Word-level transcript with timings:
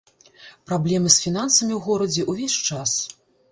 Праблемы 0.69 1.11
з 1.17 1.27
фінансамі 1.27 1.69
ў 1.75 1.79
горадзе 1.89 2.21
ўвесь 2.33 2.59
час. 2.67 2.91